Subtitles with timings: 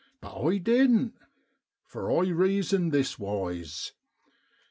[0.19, 1.13] But I didn't,
[1.85, 3.91] for I reasoned this wise.